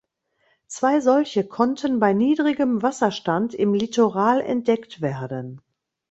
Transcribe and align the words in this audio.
Zwei 0.65 0.99
solche 0.99 1.45
konnten 1.47 1.99
bei 1.99 2.11
niedrigem 2.11 2.81
Wasserstand 2.81 3.53
im 3.53 3.75
Litoral 3.75 4.41
entdeckt 4.41 4.99
werden. 5.01 5.61